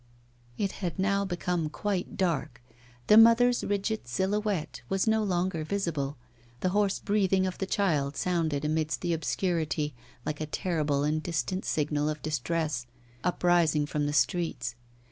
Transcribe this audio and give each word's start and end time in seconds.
It 0.57 0.71
had 0.81 0.97
now 0.97 1.25
become 1.25 1.69
quite 1.69 2.17
dark; 2.17 2.59
the 3.05 3.17
mother's 3.17 3.63
rigid 3.63 4.07
silhouette 4.07 4.81
was 4.89 5.05
no 5.05 5.23
longer 5.23 5.63
visible; 5.63 6.17
the 6.61 6.69
hoarse 6.69 6.97
breathing 6.97 7.45
of 7.45 7.59
the 7.59 7.67
child 7.67 8.17
sounded 8.17 8.65
amidst 8.65 9.01
the 9.01 9.13
obscurity 9.13 9.93
like 10.25 10.41
a 10.41 10.47
terrible 10.47 11.03
and 11.03 11.21
distant 11.21 11.65
signal 11.65 12.09
of 12.09 12.23
distress, 12.23 12.87
uprising 13.23 13.85
from 13.85 14.07
the 14.07 14.11
streets. 14.13 14.73